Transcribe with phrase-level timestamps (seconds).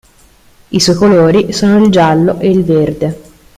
[0.71, 3.19] I suoi colori sono il giallo e il verde.